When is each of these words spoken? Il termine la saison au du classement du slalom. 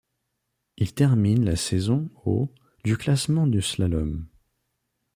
Il 0.77 0.95
termine 0.95 1.45
la 1.45 1.55
saison 1.55 2.09
au 2.25 2.51
du 2.83 2.97
classement 2.97 3.45
du 3.45 3.61
slalom. 3.61 4.25